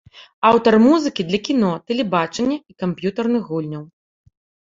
[0.49, 3.83] Аўтар музыкі для кіно, тэлебачання і камп'ютарных гульняў.